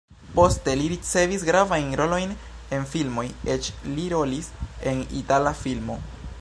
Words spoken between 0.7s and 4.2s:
li ricevis gravajn rolojn en filmoj, eĉ li